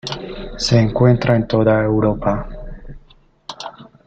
[0.57, 2.49] Se encuentra en toda Europa.